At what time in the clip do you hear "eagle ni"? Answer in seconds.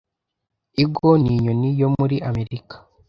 0.81-1.29